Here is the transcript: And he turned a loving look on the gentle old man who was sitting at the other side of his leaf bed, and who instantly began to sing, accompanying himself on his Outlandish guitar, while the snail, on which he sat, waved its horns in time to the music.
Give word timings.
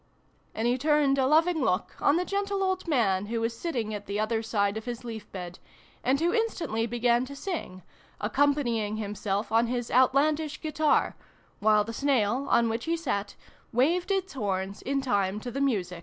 And 0.55 0.67
he 0.67 0.79
turned 0.79 1.19
a 1.19 1.27
loving 1.27 1.61
look 1.61 1.95
on 2.01 2.15
the 2.15 2.25
gentle 2.25 2.63
old 2.63 2.87
man 2.87 3.27
who 3.27 3.39
was 3.39 3.55
sitting 3.55 3.93
at 3.93 4.07
the 4.07 4.19
other 4.19 4.41
side 4.41 4.75
of 4.75 4.85
his 4.85 5.03
leaf 5.03 5.31
bed, 5.31 5.59
and 6.03 6.19
who 6.19 6.33
instantly 6.33 6.87
began 6.87 7.23
to 7.25 7.35
sing, 7.35 7.83
accompanying 8.19 8.95
himself 8.97 9.51
on 9.51 9.67
his 9.67 9.91
Outlandish 9.91 10.59
guitar, 10.59 11.15
while 11.59 11.83
the 11.83 11.93
snail, 11.93 12.47
on 12.49 12.67
which 12.67 12.85
he 12.85 12.97
sat, 12.97 13.35
waved 13.71 14.09
its 14.09 14.33
horns 14.33 14.81
in 14.81 15.01
time 15.01 15.39
to 15.39 15.51
the 15.51 15.61
music. 15.61 15.99